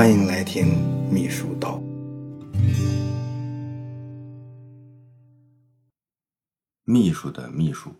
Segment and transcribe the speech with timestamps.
[0.00, 1.78] 欢迎来听秘书道。
[6.84, 7.94] 秘书的秘书，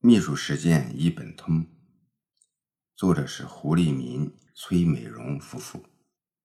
[0.00, 1.66] 秘书实践一本通。
[2.94, 5.82] 作者是胡立民、崔美荣夫妇。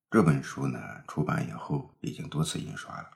[0.09, 0.79] 这本书呢，
[1.09, 3.09] 出版以后已经多次印刷了。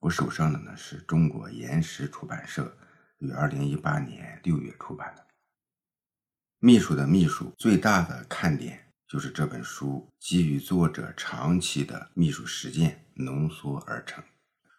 [0.00, 2.76] 我手上的呢是中国岩石出版社
[3.18, 5.24] 于二零一八年六月出版的。
[6.58, 14.22] 秘书的秘书最大的看点就是这本书基于作者长期的秘书实践浓缩而成。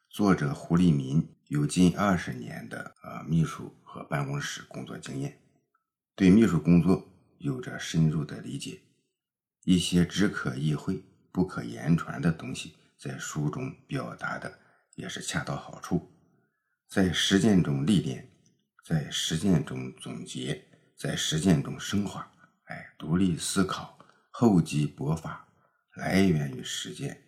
[0.09, 5.41] 作者胡立民有近二十年的呃秘书和办公室工作经验，
[6.15, 8.83] 对秘书工作有着深入的理解，
[9.65, 11.03] 一些只可意会。
[11.33, 14.59] 不可言传的东西，在书中表达的
[14.95, 16.09] 也是恰到好处，
[16.87, 18.29] 在实践中历练，
[18.85, 22.31] 在实践中总结，在实践中升华。
[22.65, 23.97] 哎，独立思考，
[24.31, 25.47] 厚积薄发，
[25.93, 27.21] 来源于实践，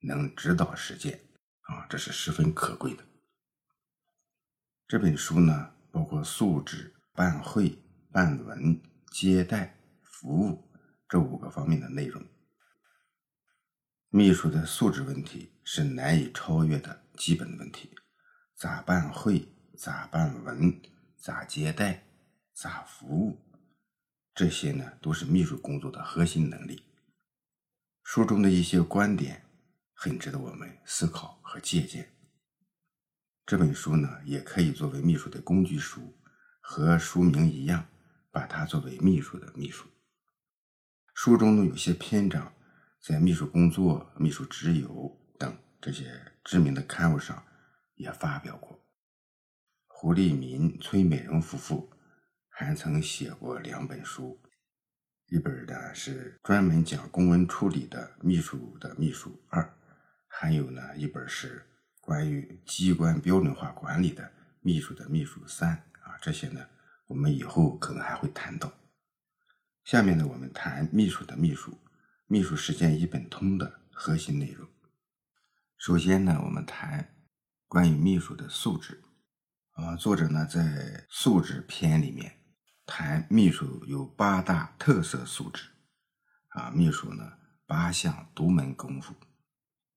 [0.00, 1.20] 能指导实践
[1.60, 3.04] 啊，这是十分可贵的。
[4.88, 7.78] 这本书呢，包括素质、办会、
[8.10, 8.80] 办文、
[9.12, 10.70] 接待、服务
[11.08, 12.24] 这五个方面的内容。
[14.08, 17.94] 秘书的素质问题是难以超越的基本问题，
[18.54, 19.46] 咋办会，
[19.76, 20.80] 咋办文，
[21.16, 22.06] 咋接待，
[22.54, 23.45] 咋服务，
[24.36, 26.82] 这些呢都是秘书工作的核心能力。
[28.04, 29.46] 书中的一些观点
[29.94, 32.12] 很值得我们思考和借鉴。
[33.46, 36.14] 这本书呢也可以作为秘书的工具书，
[36.60, 37.88] 和书名一样，
[38.30, 39.86] 把它作为秘书的秘书。
[41.14, 42.52] 书中呢有些篇章。
[42.98, 47.40] 在秘书工作、秘书之友等这些知名的刊物上
[47.94, 48.84] 也发表过。
[49.86, 51.88] 胡立民、崔美荣夫妇
[52.58, 54.40] 还曾写过两本书，
[55.26, 59.62] 一本呢是专门讲公文处理的《秘书的秘书二》，
[60.26, 61.66] 还有呢一本是
[62.00, 64.24] 关于机关标准化管理的
[64.62, 66.16] 《秘书的秘书三》啊。
[66.22, 66.66] 这些呢
[67.08, 68.72] 我们以后可能还会谈到。
[69.84, 71.78] 下面呢我们谈秘书的秘书。
[72.26, 74.66] 秘书实践一本通的核心内容。
[75.76, 77.14] 首先呢，我们谈
[77.68, 79.02] 关于秘书的素质。
[79.72, 82.32] 啊，作者呢在素质篇里面
[82.86, 85.64] 谈秘书有八大特色素质。
[86.50, 87.32] 啊，秘书呢
[87.66, 89.12] 八项独门功夫。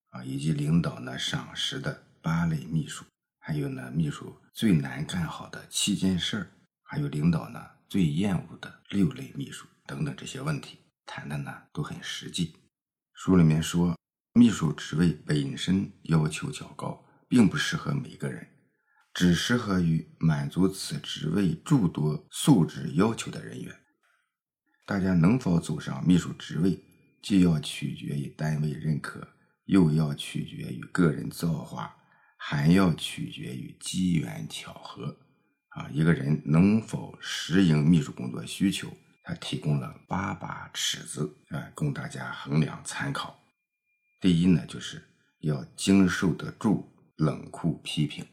[0.10, 3.06] 啊，以及领导呢赏识的八类秘书，
[3.38, 6.52] 还有呢秘书最难干好的七件事儿，
[6.82, 10.80] 还有领导呢最厌恶的六类秘书等等这些问题。
[11.06, 12.56] 谈的呢都很实际。
[13.14, 13.96] 书里面说，
[14.34, 18.48] 秘书职位本身要求较高，并不适合每个人，
[19.14, 23.76] 只适合于满足此职位诸多素质要求的人员。
[24.86, 26.84] 大家能否走上秘书职位，
[27.22, 29.28] 既要取决于单位认可，
[29.66, 31.96] 又要取决于个人造化，
[32.38, 35.18] 还要取决于机缘巧合。
[35.70, 38.92] 啊，一个人能否适应秘书工作需求？
[39.24, 43.40] 他提供了八把尺子啊，供大家衡量参考。
[44.20, 45.04] 第一呢，就是
[45.42, 48.26] 要经受得住冷酷批评，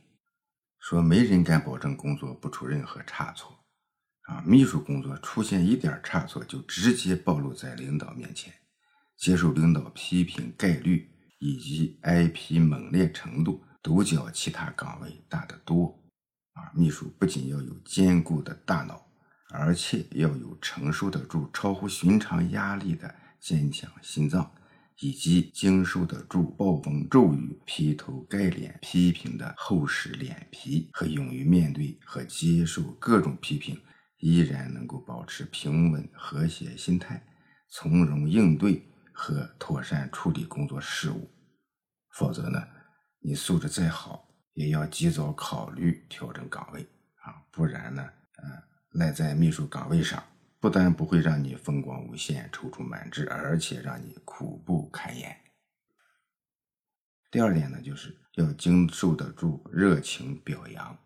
[0.88, 3.58] 说没人敢保证工作不出任何差错
[4.28, 4.40] 啊。
[4.46, 8.54] 秘书工作出现一点差错，就直接暴露在领导面前，
[9.16, 11.10] 接受领导批评概率
[11.40, 16.00] 以及挨批猛烈程度，都较其他岗位大得多
[16.52, 16.70] 啊。
[16.72, 19.04] 秘书不仅要有坚固的大脑。
[19.48, 24.52] 而且要有承受得住超乎寻常压力的坚强心脏，
[25.00, 33.80] 以及经受得住暴风骤雨劈头盖脸批评的厚实脸皮，和勇于面对和接受各种批评，
[34.18, 37.22] 依然能够保持平稳和谐心态，
[37.70, 41.30] 从容应对和妥善处理工作事务。
[42.14, 42.62] 否则呢，
[43.20, 46.82] 你素质再好，也要及早考虑调整岗位
[47.22, 48.02] 啊，不然呢，
[48.42, 48.62] 嗯。
[48.92, 50.24] 赖在秘书岗位上，
[50.66, 55.40] 不但不会让你风光无限、踌躇满志，而且让你苦不堪言。
[57.30, 60.98] 第二点呢，就是要经受得住热情表扬。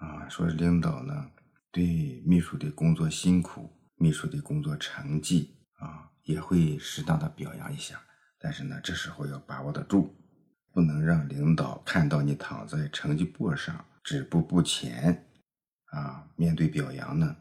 [0.00, 1.30] 啊，说领导呢
[1.70, 8.02] 对秘书的工作辛苦、秘书的工作成绩啊，也会适当的表扬一下。
[8.40, 10.12] 但是呢，这时候要把握得住，
[10.72, 15.24] 不能让领导看到你躺在成绩簿上止步不前。
[15.92, 17.36] 啊，面对表扬呢，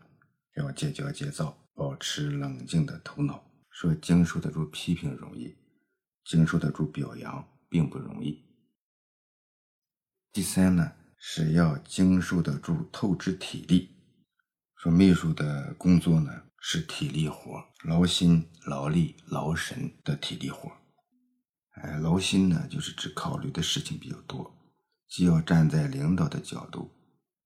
[0.56, 3.44] 要戒骄戒躁，保持冷静的头脑。
[3.70, 5.56] 说经受得住批评容易，
[6.26, 8.46] 经受得住表扬并不容易。
[10.32, 13.90] 第三呢，是要经受得住透支体力。
[14.76, 20.72] 说秘书的工作呢是体力活，劳心劳力、劳神的体力活。
[21.72, 24.56] 哎，劳心呢，就是指考虑的事情比较多，
[25.08, 26.92] 既要站在领导的角度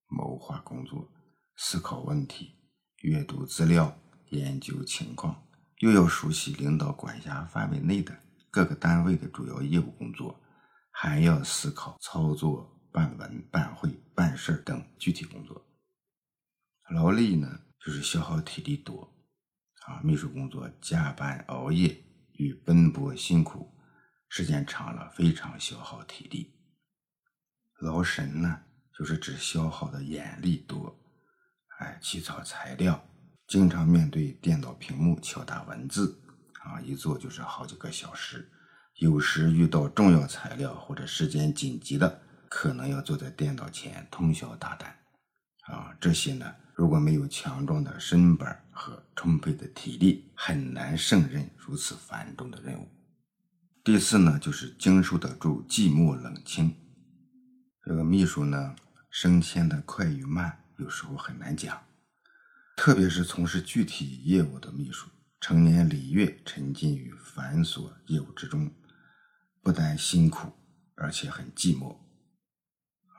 [0.08, 1.10] 谋划工作、
[1.56, 2.57] 思考问题、
[3.02, 4.00] 阅读资料、
[4.30, 5.48] 研究情况，
[5.80, 8.18] 又要熟悉领导管辖范围内的
[8.50, 10.40] 各个单位的主要业务工作，
[10.92, 15.64] 还要思考操作、办文、办会、办事等具体工作。
[16.90, 19.14] 劳力呢，就是消耗体力多，
[19.86, 22.04] 啊，秘书工作加班熬夜
[22.34, 23.74] 与奔波辛苦。
[24.30, 26.54] 时间长了，非常消耗体力。
[27.80, 28.62] 劳神呢，
[28.98, 31.00] 就是指消耗的眼力多，
[31.80, 33.04] 哎，起草材料，
[33.48, 36.20] 经常面对电脑屏幕敲打文字，
[36.64, 38.50] 啊，一坐就是好几个小时。
[38.96, 44.86] 有时遇到重要材料或者时间紧急的，可能要坐在电脑前通宵达旦。
[45.72, 52.88] 啊，这些呢，如果没有强壮的身板和充沛的体力，很难胜任如此繁重的任务。
[53.84, 56.74] 第四呢，就是经受得住寂寞冷清。
[57.86, 58.76] 这个秘书呢，
[59.12, 61.84] 升迁的快与慢，有时候很难讲。
[62.76, 65.10] 特别是从事具体业务的秘书，
[65.42, 68.72] 成年累月沉浸于繁琐业务之中，
[69.62, 70.54] 不但辛苦，
[70.96, 71.98] 而且很寂寞。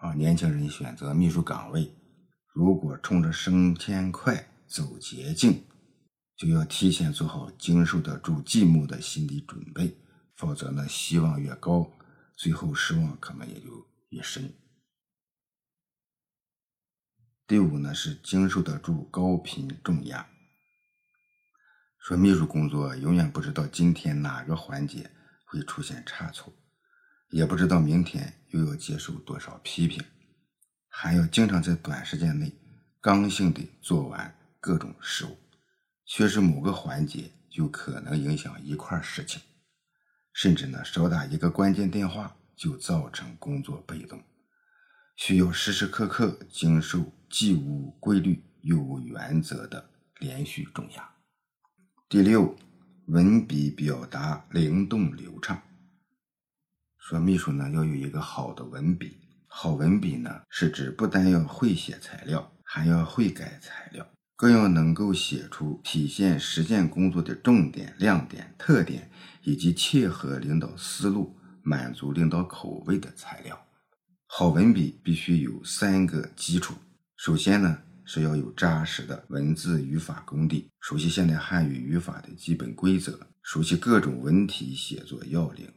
[0.01, 1.93] 啊，年轻人选择秘书岗位，
[2.55, 5.65] 如果冲着升迁快走捷径，
[6.37, 9.99] 就要提前做好经受得住寂寞的心理准备。
[10.37, 11.91] 否则呢，希望越高，
[12.37, 14.55] 最后失望可能也就越深。
[17.49, 20.29] 第五呢是经受得住高频重压。
[21.99, 25.11] 说秘书工作永远不知道今天哪个环节
[25.47, 26.53] 会出现差错，
[27.31, 30.05] 也不知道明天又要接受多少批评，
[30.91, 32.53] 还要经常在短时间内
[33.01, 35.39] 刚性的做完各种事务，
[36.05, 39.41] 缺失某个环节就可能影响一块事情。
[40.35, 44.23] 甚至呢，少打一个关键电话就造成工作被动，
[45.17, 51.09] 需要时时刻刻经受既无规律又无原则的连续重压。
[52.09, 52.57] 第六，
[53.07, 55.63] 文笔表达灵动流畅。
[56.99, 59.17] 说秘书呢要有一个好的文笔，
[59.47, 69.11] 好文笔呢是指不但要会写材料，还要会改材料，更要能够写出体现实践工作的重点、亮点、特点。
[69.45, 73.59] 以及切合领导思路、满足领导口味的材料。
[74.27, 76.75] 好文笔必须有三个基础：
[77.19, 85.69] 首先呢是要有扎实的文字语法功底，熟悉现代汉语语法的基本规则，熟悉各种文体写作要领，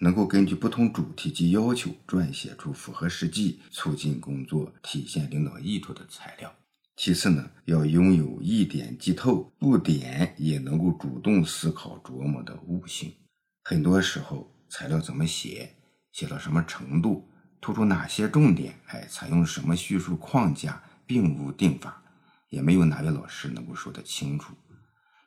[0.00, 6.52] 能够根据不同主题及要求撰写出符合实际、促进工作、体现领导意图的材料。
[6.96, 13.14] 其次呢，要拥有一点即透，不点也能够主动思考琢磨的悟性。
[13.62, 15.76] 很多时候，材料怎么写，
[16.10, 17.28] 写到什么程度，
[17.60, 22.00] 突出哪些重点，哎，采用什么叙述框架，并无定法，
[22.50, 24.54] 也没有哪位老师能够说得清楚。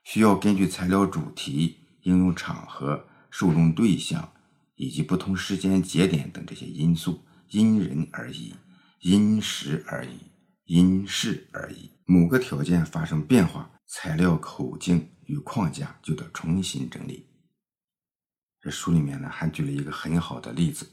[0.05, 4.31] 需要根据材料主题、应用场合、受众对象
[4.75, 8.55] 以及不同时间节点等这些因素，因人而异，
[9.01, 10.31] 因时而异。
[10.65, 17.27] 因事而异，某个条件发生变化，材料口径与框架就得重新整理。
[18.61, 20.87] 这书里面呢还举了一个很好的例子，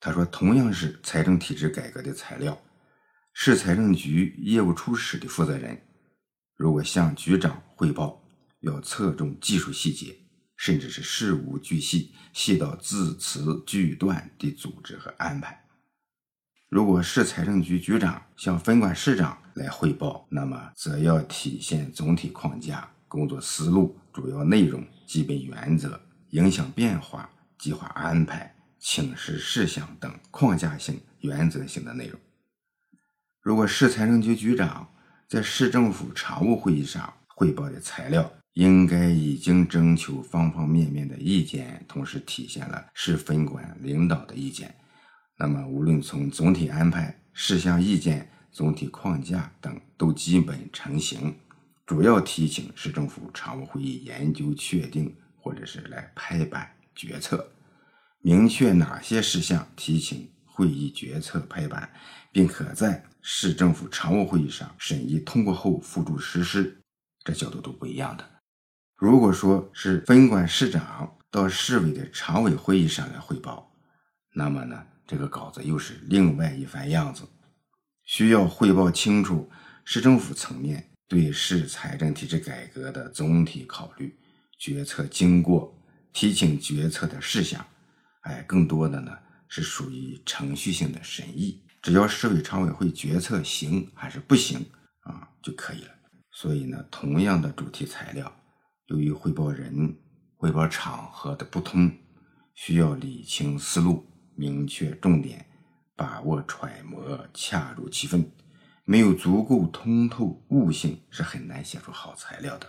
[0.00, 2.58] 他说，同样是财政体制改革的材料，
[3.34, 5.80] 市财政局业务处室的负责人，
[6.54, 8.22] 如果向局长汇报，
[8.60, 10.14] 要侧重技术细节，
[10.56, 15.64] 甚至是事无巨细，细到字词句段的组织和安排。
[16.68, 32.20] 如果市财政局局长向分管市长来汇报，那么则要体现总体框架、工作思路、主要内容、基本原则、影响变化、计划安排、请示事项等框架性、原则性的内容。
[33.42, 34.88] 如果市财政局局长
[35.28, 44.72] 在市政府常务会议上汇报的材料，应该已经征求方方面面的意见，同时体现了市分管领导的意见。
[45.36, 51.34] 那么，无论从总体安排、事项意见、总体框架等都基本成型，
[51.84, 57.50] 主要提请市政府常务会议研究确定，或者是来拍板决策，
[58.20, 61.90] 明确哪些事项提请会议决策拍板，
[62.30, 66.82] 并可在市政府常务会议上审议通过后付诸实施，
[67.24, 68.28] 这角度都不一样的。
[68.96, 73.72] 如果说是分管市长到市委的常委会议上来汇报，
[74.34, 74.86] 那么呢？
[75.06, 77.22] 这个稿子又是另外一番样子，
[78.04, 79.50] 需要汇报清楚
[79.84, 84.16] 市政府层面对市财政体制改革的总体考虑，
[84.58, 85.76] 决策经过、
[86.12, 87.64] 提请决策的事项，
[88.22, 89.12] 哎，更多的呢
[89.48, 91.62] 是属于程序性的审议。
[91.82, 94.64] 只要市委常委会决策行还是不行
[95.00, 95.90] 啊就可以了。
[96.30, 98.32] 所以呢，同样的主题材料，
[98.86, 99.94] 由于汇报人、
[100.36, 101.92] 汇报场合的不同，
[102.54, 105.44] 需要理清思路、明确重点、
[105.96, 108.30] 把握揣摩、恰如其分。
[108.84, 112.66] 没有足够通透悟性，是很难写出好材料的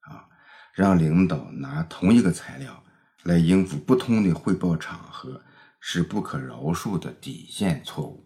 [0.00, 0.28] 啊！
[0.74, 2.84] 让领导拿同一个材料
[3.22, 5.42] 来应付不同的汇报场合，
[5.80, 8.25] 是不可饶恕的底线错误，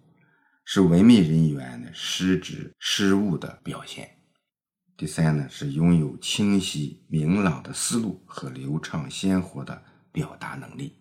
[0.72, 4.08] 是文秘人员的失职失误的表现。
[4.96, 10.94] 第三呢，是拥有清晰明朗的思路和流畅鲜活的表达能力。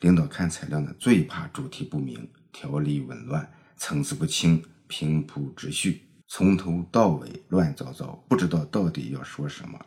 [0.00, 9.80] 领导看材料呢，最怕主题不明、条理紊乱、层次不清、平铺直叙，从头到尾乱糟糟，不知道到底要说什么，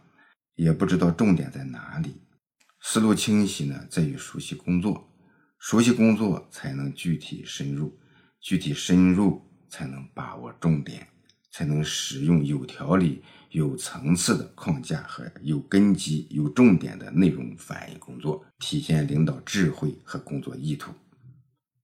[0.55, 2.23] 也不知道重点在哪里。
[2.81, 5.15] 思路清晰呢，在于熟悉工作，
[5.59, 7.98] 熟悉工作才能具体深入，
[8.39, 11.07] 具体深入才能把握重点。
[11.51, 20.93] 才能使用有条理、有层次的框架和有根基、有重点的内容反映工作，体现领导智慧和工作意图。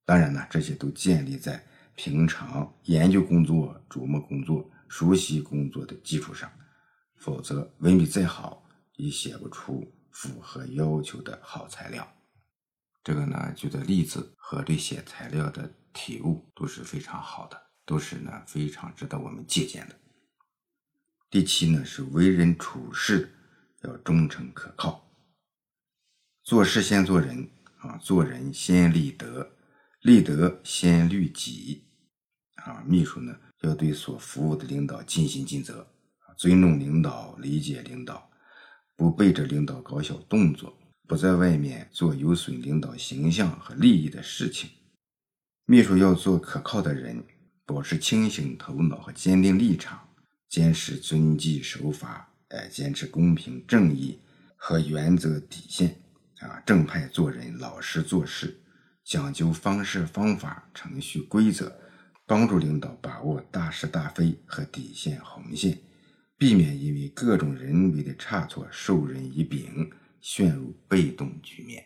[0.06, 6.50] 当然呢，这些都建立在平常研究工作、琢磨工作、熟悉工作的基础上，
[7.16, 8.64] 否则文笔再好，
[8.98, 12.08] 也写不出符合要求的好材料。
[13.04, 17.66] 这个呢，举的例子和这些材料的体悟都是非常好的。
[17.88, 19.96] 都是呢非常值得我们借鉴的。
[21.30, 23.32] 第七呢是为人处事
[23.84, 25.08] 要忠诚可靠，
[26.44, 27.48] 做事先做人
[27.78, 29.52] 啊，做人先立德，
[30.02, 31.84] 立德先律己
[32.56, 32.84] 啊。
[32.88, 35.88] 秘书呢要对所服务的领导尽心尽责，
[36.36, 38.32] 尊重领导，理解领导，
[38.96, 40.76] 不背着领导搞小动作，
[41.08, 44.72] 不在外面做有损领导形象和利益的事情。
[45.68, 47.24] 秘书要做可靠的人。
[47.68, 50.08] 保持清醒头脑和坚定立场，
[50.48, 54.20] 坚持遵纪守法，哎，坚持公平正义
[54.56, 56.00] 和原则底线，
[56.42, 58.56] 啊，正派做人，老实做事，
[59.04, 61.76] 讲究方式方法、程序规则，
[62.28, 65.80] 帮助领导把握大是大非和底线红线，
[66.38, 69.90] 避免因为各种人为的差错授人以柄，
[70.22, 71.84] 陷入被动局面。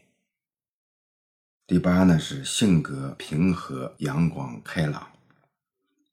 [1.70, 5.08] 第八呢是性格平和、阳光开朗。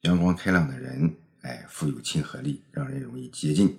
[0.03, 3.75] 阳光开朗的人，哎，富有亲和力，让人容易接近，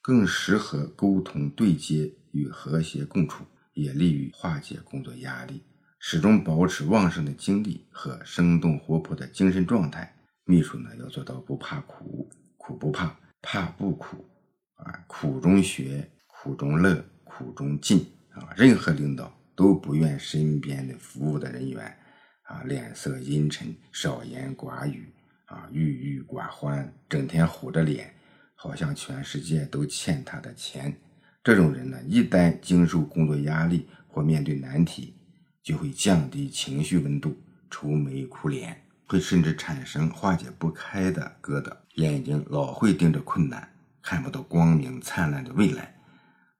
[0.00, 5.62] 更适合沟通对接与和谐共处，也利于化解工作压力，
[5.98, 10.16] 始终保持旺盛的精力和生动活泼的精神状态。
[10.46, 14.24] 秘书呢，要做到不怕苦，苦不怕，怕不苦，
[14.76, 21.94] 啊，苦中学，苦中乐，苦中进，啊，任何领导都不愿身边的服务的人员，
[22.44, 25.12] 啊，脸色阴沉，少言寡语。
[25.44, 28.10] 啊，郁郁寡欢，整天虎着脸，
[28.54, 30.96] 好像全世界都欠他的钱。
[31.44, 35.14] 这种人呢，一旦经受工作压力或面对难题，
[35.62, 37.36] 就会降低情绪温度，
[37.70, 43.68] 愁眉苦脸，会甚至产生化解不开的疙瘩，眼睛老会盯着困难，
[44.00, 45.94] 看不到光明灿烂的未来。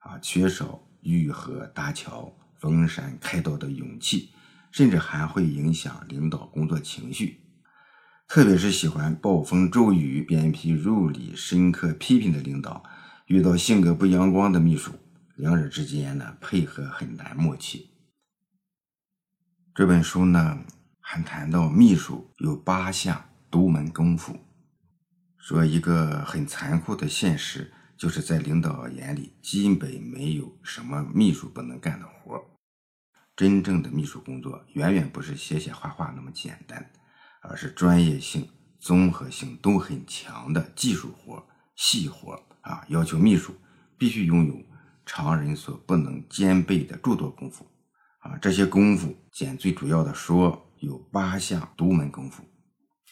[0.01, 2.31] 啊，缺少愈合搭桥、
[2.61, 4.29] 逢山开刀的勇气，
[4.71, 7.41] 甚至还会影响领导工作情绪。
[8.27, 12.83] 特别是喜欢暴风骤雨、鞭辟入里、深刻批评的领导，
[13.25, 14.91] 遇到性格不阳光的秘书，
[15.35, 17.89] 两者之间呢配合很难默契。
[19.73, 20.59] 这本书呢
[20.99, 24.37] 还谈到秘书有八项独门功夫，
[25.39, 32.50] 说一个很残酷的现实，就是在领导眼里基本没有什么秘书不能干的活
[33.35, 36.91] 真正的秘书工作远远不是写写画画那么简单。
[37.43, 38.47] 而是专业性、
[38.79, 41.43] 综合性都很强的技术活、
[41.75, 43.51] 细活啊，要求秘书
[43.97, 44.55] 必须拥有
[45.07, 47.65] 常人所不能兼备的诸多功夫
[48.19, 48.37] 啊。
[48.37, 52.43] 这些功夫，简最主要的说，有八项独门功夫。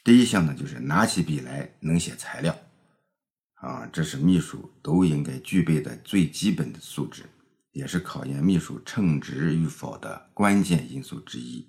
[0.03, 2.55] 第一项呢，就是拿起笔来能写材料
[3.55, 7.23] 啊，这是秘书都应该具备的最基本的素质，
[7.71, 11.67] 也是考验秘书称职与否的关键因素之一。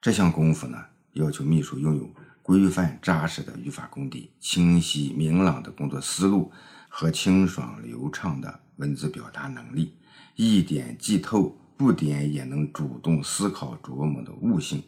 [0.00, 0.78] 这项功夫呢。
[1.16, 6.52] 要求秘书拥有规范扎实的语法功底、清晰明朗的工作思路
[6.90, 9.94] 和清爽流畅的文字表达能力，
[10.34, 14.82] 一点即透，不点也能主动思考琢磨的悟性。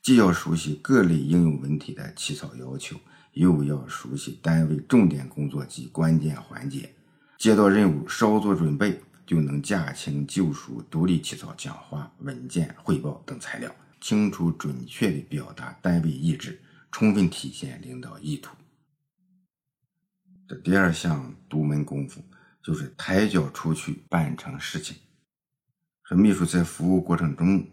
[0.00, 2.96] 既要熟悉各类应用文体的起草要求，
[3.32, 6.94] 又要熟悉单位重点工作及关键环节，
[7.38, 16.60] 接到任务稍作准备就能驾轻就熟，独立起草讲话、文件、汇报等材料，清楚准确地表达单位意志，
[16.90, 18.56] 充分体现领导意图。
[20.48, 22.20] 这第二项独门功夫
[22.62, 24.96] 就是抬脚出去办成事情。
[26.02, 27.66] 说秘书在服务过程中，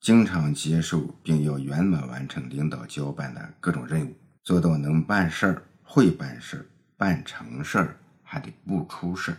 [0.00, 6.66] 经常接受并要圆满完成领导交办的各种任务，做到能办事儿、会办事儿、
[6.96, 9.38] 办成事儿，还得不出事儿。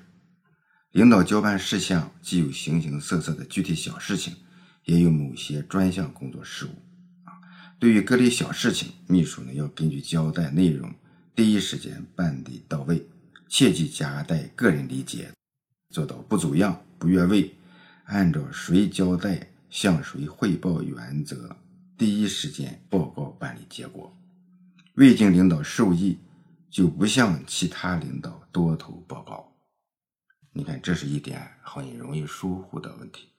[0.91, 4.35] 领导交办事项既有形形色色的具体小事情，
[4.83, 6.69] 也有某些专项工作事务。
[7.23, 7.39] 啊，
[7.79, 10.93] 对于各类小事情，秘书呢要根据交代内容，
[11.33, 13.07] 第一时间办得到位，
[13.47, 15.31] 切忌夹带个人理解，
[15.91, 17.55] 做到不走样、不越位，
[18.03, 21.55] 按照谁交代向谁汇报原则，
[21.97, 24.13] 第一时间报告办理结果。
[24.95, 26.17] 未经领导授意，
[26.69, 29.50] 就不向其他领导多头报告。
[30.53, 33.29] 你看，这是一点很容易疏忽的问题。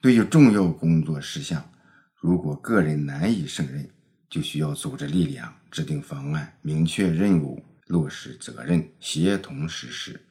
[0.00, 1.70] 对于重要工作事项，
[2.16, 3.90] 如果个人难以胜任，
[4.30, 10.24] 就需要组织力量，制定方案，明确任务，落实责任，协同实施。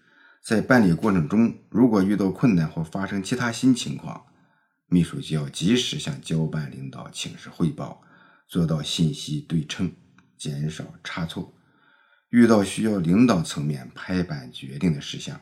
[0.44, 4.26] 在办理过程中，如果遇到困难或发生其他新情况，
[4.88, 8.02] 秘书就要及时向交办领导请示汇报，
[8.48, 9.94] 做到信息对称，
[10.38, 11.54] 减少差错。
[12.30, 15.40] 遇到需要领导层面拍板决定的事项，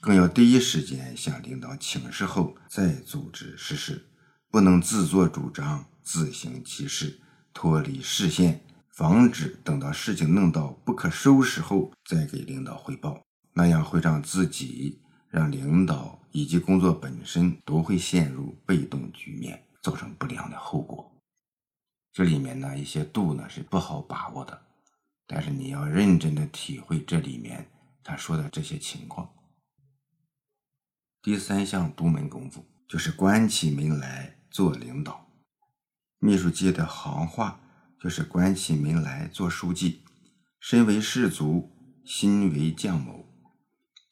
[0.00, 4.06] 更要第一时间向领导请示后再组织实施，
[4.48, 7.20] 不能自作主张、自行其事、
[7.52, 21.12] 脱离视线，防止等到事情弄到不可收拾后再给领导汇报，那样会让自己、让领导以及工作本身都会陷入被动局面，造成不良的后果。
[22.12, 24.62] 这里面呢一些度呢是不好把握的，
[25.26, 27.68] 但是你要认真的体会这里面
[28.04, 29.28] 他说的这些情况。
[31.20, 35.26] 第三项独门功夫就是关起门来做领导。
[36.20, 37.60] 秘书界的行话
[38.00, 40.02] 就是关起门来做书记。
[40.60, 41.72] 身为士卒，
[42.04, 43.26] 心为将谋，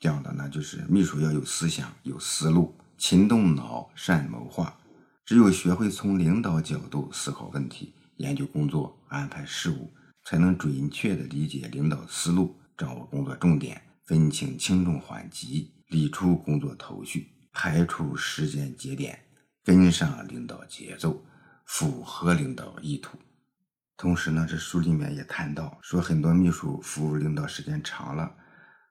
[0.00, 4.76] 讲的呢就是秘书要有思想、有思路，勤动脑、善谋划。
[5.24, 9.92] 只有学会从领导角度思考问题、研究工作、安排事务，
[10.24, 15.75] 才能准确地理解领导思路，掌握工作重点，分清轻重缓急。
[15.88, 19.18] 理出工作头绪，排除时间节点，
[19.62, 21.24] 跟上领导节奏，
[21.64, 23.16] 符合领导意图。
[23.96, 28.36] 同时呢，这书里面也谈到，说很多秘书服务领导时间长了，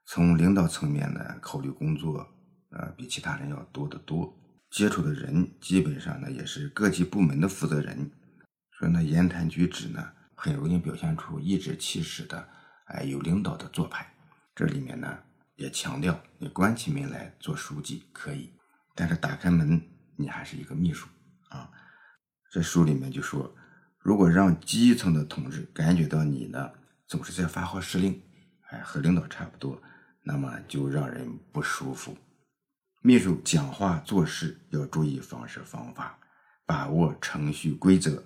[0.05, 2.27] 从领导层面呢考虑工作，
[2.69, 4.35] 呃，比其他人要多得多。
[4.71, 8.09] 接触的人基本上呢也是各级部门的负责人，
[8.71, 12.49] 说那言谈举止呢很容易表现出颐指气使的，
[12.85, 14.11] 哎，有领导的做派。
[14.55, 15.19] 这里面呢。
[15.55, 18.53] 也强调，你关起门来做书记可以，
[18.93, 19.81] 但是打开门，
[20.17, 21.07] 你还是一个秘书
[21.49, 21.69] 啊。
[22.51, 23.55] 这书里面就说，
[23.99, 26.71] 如果让基层的同志感觉到你呢
[27.07, 28.21] 总是在发号施令，
[28.69, 29.81] 哎，和领导差不多，
[30.23, 32.17] 那么就让人不舒服。
[33.01, 36.19] 秘书讲话做事要注意方式方法，
[36.65, 38.23] 把握程序规则，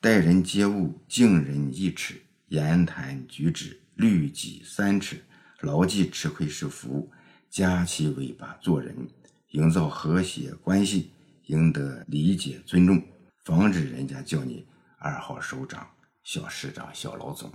[0.00, 5.22] 待人接物敬人一尺，言谈举止律己三尺。
[5.62, 7.08] 牢记吃亏是福，
[7.48, 9.08] 夹起尾巴做人，
[9.50, 11.12] 营造和谐关系，
[11.44, 13.00] 赢得理解尊重，
[13.44, 14.66] 防止人家叫你
[14.98, 15.88] 二号首长、
[16.24, 17.48] 小市长、小老总。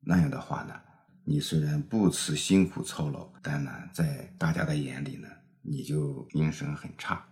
[0.00, 0.74] 那样的话呢，
[1.24, 5.26] 你虽然不辞辛苦操劳，但呢，在大家的眼里呢，
[5.62, 7.26] 你就名声很差。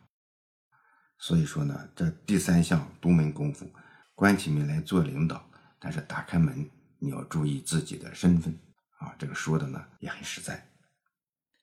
[1.18, 3.70] 所以说呢，这第三项独门功夫，
[4.14, 5.46] 关起门来做领导，
[5.78, 6.66] 但是打开门，
[6.98, 8.58] 你要注意自己的身份。
[8.98, 10.70] 啊，这个说的呢也很实在。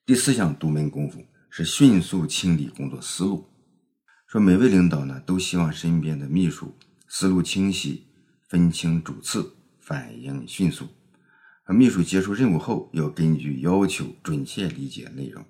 [0.04, 3.48] 第四项独门功夫是迅速清理工作思路。
[4.26, 6.76] 说每位领导呢都希望身边的秘书
[7.08, 8.06] 思路清晰，
[8.48, 10.88] 分清主次，反应迅速。
[11.68, 15.44] 秘书接受任务后，要根据要求准确理解内容，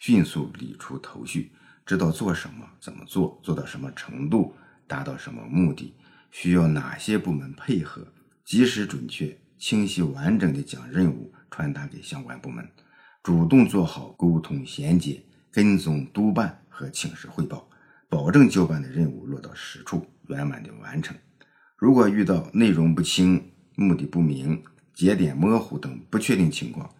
[0.00, 1.52] 迅速理出头绪，
[1.86, 4.54] 知道做什么、怎么做、做到什么程度、
[4.86, 5.94] 达到什么目的、
[6.32, 8.12] 需要哪些部门配合，
[8.44, 9.40] 及时准确。
[9.60, 12.66] 清晰完整地将任务传达给相关部门，
[13.22, 17.68] 主动做好沟通衔接、跟踪督办和请示汇报，
[18.08, 21.14] 保证交办的任务落到实处，圆满地完成。
[21.76, 24.62] 如果遇到内容不清、目的不明、
[24.94, 26.90] 节点模糊等不确定情况，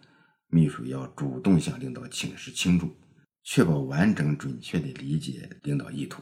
[0.47, 2.95] 秘书要主动向领导请示清楚，
[3.43, 6.21] 确保完整准确地理解领导意图。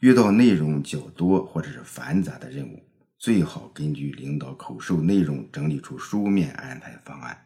[0.00, 2.87] 遇到内容较多或者是繁杂的任务，
[3.18, 7.36] 最好根据领导口授内容整理出书面安排方案，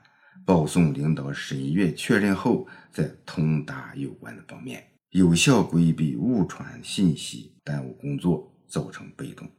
[0.45, 4.87] 报送领导审阅确认后再通达有关的方面。
[5.13, 9.51] 有效规避误传信息，耽误工作，造成被动。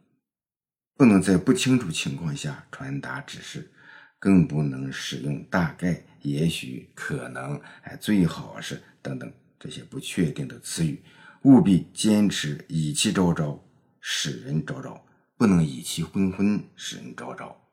[0.96, 3.72] 不能在不清楚情况下传达指示，
[4.20, 11.04] 更不能使用大概、也许、可能、哎，最好是等等这些不确定的词语。
[11.42, 13.60] 务必坚持以气招招，
[14.00, 15.03] 使人招招，
[15.44, 17.68] 不能以其昏昏，使人昭昭。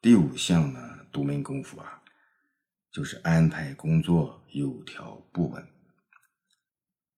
[0.00, 2.04] 第五项呢，独门功夫啊，
[2.92, 5.66] 就是安排工作有条不紊。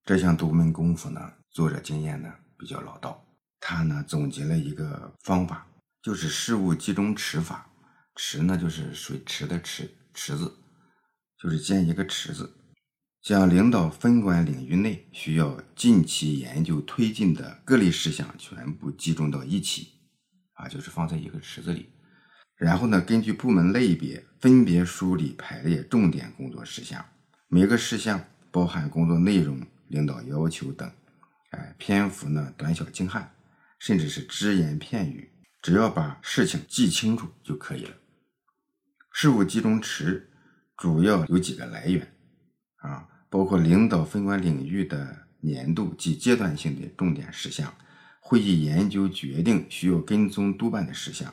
[0.02, 3.22] 这项独门功夫呢，作者经验呢比较老道，
[3.60, 5.66] 他呢总结了一个方法，
[6.00, 7.70] 就是事务集中池法。
[8.14, 10.56] 池呢就是水池的池，池子
[11.36, 12.55] 就是建一个池子，
[13.26, 19.94] 将领导分管领域内需要近期研究推进的各类事项全部集中到一起，
[20.52, 21.90] 啊，就是放在一个池子里。
[22.54, 27.04] 然后呢，根据部门类别分别梳理排列重点工作事项，
[27.48, 29.60] 每个事项包含工作内容。
[29.88, 30.88] 领导要求等，
[31.50, 33.34] 哎，篇幅呢短小精悍，
[33.80, 35.28] 甚至是只言片语，
[35.62, 37.94] 只要把事情记清楚就可以了。
[39.10, 40.30] 事务集中池
[40.76, 42.14] 主要有几个来源
[42.76, 47.72] 啊，包括领导分管领域的年度及阶段性的重点事项，
[48.20, 51.32] 会议研究决定需要跟踪督办的事项，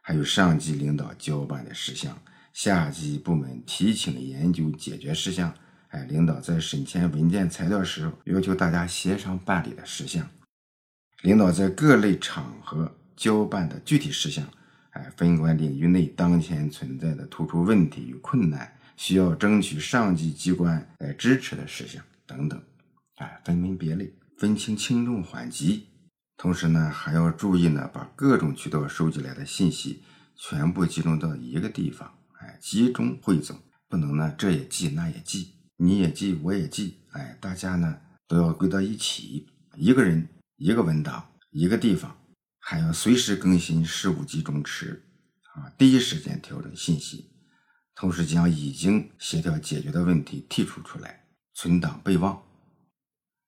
[0.00, 2.18] 还有上级领导交办的事项，
[2.52, 5.54] 下级部门提请研究解决事项。
[5.88, 10.28] 哎，领导在审签文件材料时要求大家协商办理的事项，
[11.22, 14.44] 领导在各类场合交办的具体事项，
[14.90, 22.62] 哎，分管领域内当前存在的突出问题与困难，需要争取上级机关来支持的事项等等，
[23.16, 25.86] 哎，分门别类，分清轻重缓急，
[26.36, 30.02] 同时呢，还要注意呢，把各种渠道收集来的信息
[30.36, 35.52] 全部集中到一个地方，哎，集中汇总，不能呢这也记那也记。
[35.76, 42.16] 你也记，我也记，哎，大家呢都要归到一起，一个人一个文档，一个地方，
[42.60, 45.04] 还要随时更新事务集中池，
[45.56, 47.32] 啊，第一时间调整信息，
[47.94, 52.42] 同时将已经协调解决的问题剔除出来，存档备忘，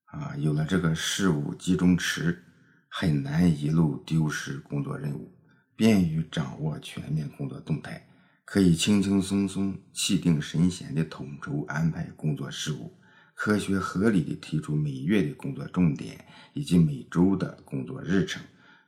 [0.05, 2.45] 啊，有了这个事务集中池，
[2.89, 5.37] 很难遗漏丢失工作任务，
[5.75, 8.09] 便于掌握全面工作动态。
[8.45, 12.97] 可以轻轻松松、气定神闲地统筹安排工作事务，
[13.35, 18.41] 科学合理地提出每月的工作重点以及每周的工作日程，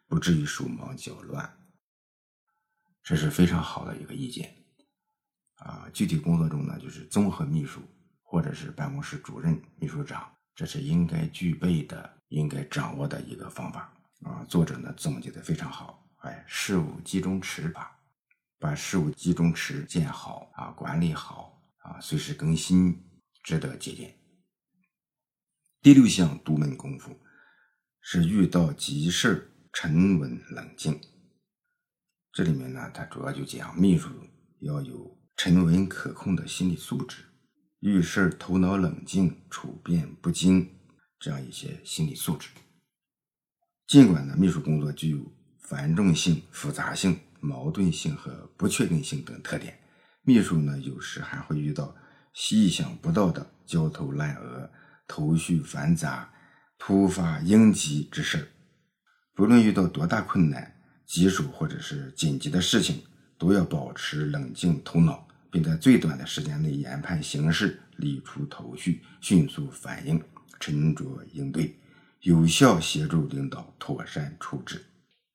[0.06, 1.58] 不至于手忙脚乱。
[3.02, 4.54] 这是非常好的一个意见
[5.58, 5.88] 啊！
[5.92, 7.80] 具体工作中呢，就是综合秘书
[8.22, 13.92] 或者是办公室主任、秘书长，这是应该具备的、应该掌握的一个方法
[14.22, 14.44] 啊！
[14.48, 17.94] 作者呢总结的非常好，哎，事务集中池法。
[18.60, 23.08] 把事务集中池建好啊，管理好啊，随时更新，
[23.44, 24.12] 值得借鉴。
[25.80, 27.16] 第六项独门功夫
[28.00, 31.00] 是遇到急事沉稳冷静。
[32.32, 34.10] 这里面呢，它主要就讲秘书
[34.58, 37.18] 要有沉稳可控的心理素质，
[37.78, 40.68] 遇事头脑冷静、处变不惊
[41.20, 42.48] 这样一些心理素质。
[43.86, 47.20] 尽管呢，秘书工作具有繁重性、复杂性。
[47.40, 49.78] 矛盾性和不确定性等特点，
[50.22, 51.94] 秘书呢有时还会遇到
[52.50, 54.68] 意想不到的焦头烂额、
[55.06, 56.34] 头绪繁杂、
[56.78, 58.50] 突发应急之事。
[59.34, 63.04] 不论遇到多大困难、棘手或者是紧急的事情，
[63.38, 70.22] 都要保持冷静头脑，并在最短的时间内研判形势、理出头绪，迅速反应、
[70.60, 71.76] 沉着应对，
[72.22, 74.84] 有效协助领导妥善处置。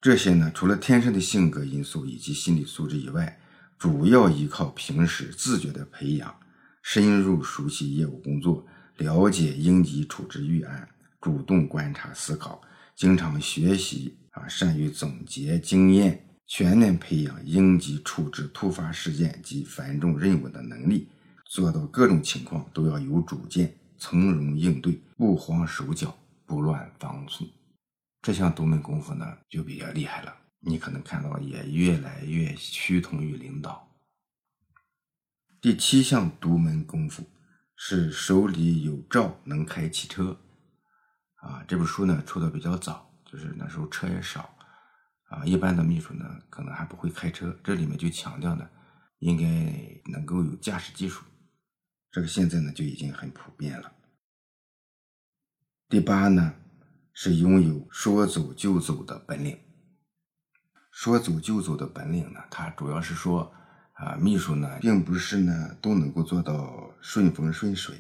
[0.02, 3.40] 这些呢，除了天生的性格因素以及心理素质以外，
[3.80, 6.36] 主要依靠平时自觉的培养，
[6.82, 8.66] 深入熟悉业务工作，
[8.98, 10.90] 了解应急处置预案，
[11.22, 12.62] 主动观察思考，
[12.96, 21.08] 经常学习啊，善于总结经验，全面培养应急处置突发事件及繁重任务的能力，
[21.46, 27.50] 做到各种情况都要有主见，从容应对，不慌手脚，不乱方寸。
[28.22, 30.36] 这项独门功夫呢，就比较厉害了。
[30.60, 33.90] 你可能看到也越来越趋同于领导。
[35.60, 37.24] 第七项独门功夫
[37.76, 40.40] 是手里有照能开汽车。
[41.36, 44.56] 啊，这本书呢出的比较早，就是那时候车也少，
[45.34, 47.58] 啊，一般的秘书呢可能还不会开车。
[47.64, 48.70] 这里面就强调呢，
[49.20, 51.24] 应该能够有驾驶技术。
[52.12, 53.92] 这个现在呢就已经很普遍了。
[55.90, 56.54] 第八呢。
[57.16, 59.56] 是拥有说走就走的本领。
[60.92, 63.54] 说走就走的本领呢，它主要是说，
[63.92, 67.96] 啊，秘书呢，并不是呢都能够做到顺风顺水，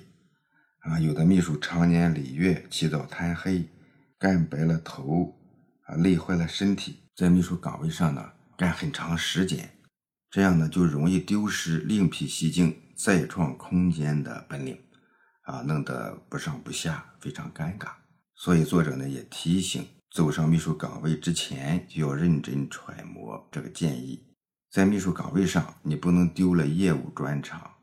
[0.79, 3.69] 啊，有的秘书常年累月起早贪黑，
[4.17, 5.37] 干白了头，
[5.83, 9.69] 啊，累坏了身体，在秘书岗位上呢干很长时间，
[10.31, 14.75] 这样呢就容易丢失另辟蹊径、再创空间的本领，
[15.43, 17.89] 啊，弄得不上不下，非常尴尬。
[18.35, 24.25] 所以作者呢也提醒，走上秘书岗位之前就要认真揣摩这个建议。
[24.71, 27.73] 在秘书岗位上，你不能丢了业务专长，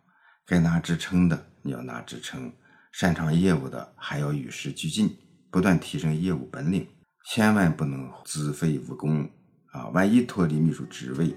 [0.45, 2.53] 该拿职称的你要拿职称。
[2.90, 5.16] 擅长业务的还要与时俱进，
[5.53, 6.85] 不断提升业务本领，
[7.24, 9.28] 千万不能自废武功
[9.70, 9.88] 啊！
[9.88, 11.35] 万一脱离秘书职位，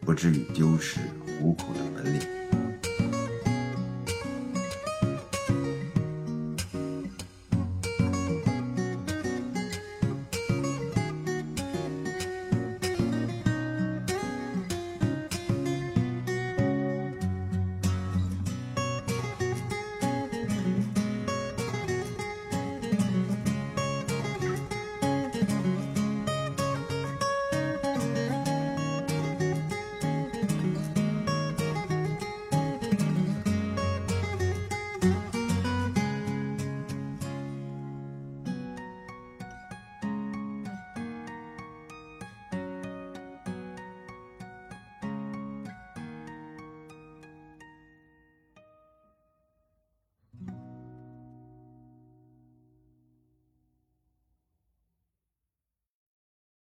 [0.00, 1.00] 不至于丢失
[1.40, 2.20] 糊口的本领。